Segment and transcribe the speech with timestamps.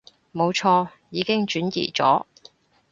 [0.33, 2.25] 冇錯，已經轉移咗